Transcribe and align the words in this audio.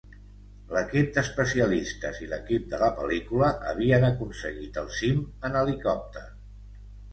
L'equip 0.75 1.11
d'especialistes 1.17 2.21
i 2.21 2.29
l'equip 2.31 2.65
de 2.71 2.79
la 2.85 2.89
pel·lícula 3.01 3.51
havien 3.73 4.09
aconseguit 4.09 4.83
el 4.85 4.91
cim 4.99 5.23
en 5.51 5.63
helicòpter. 5.63 6.27